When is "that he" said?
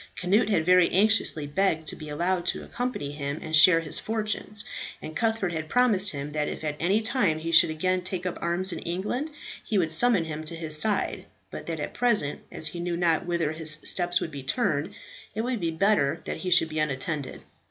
16.25-16.49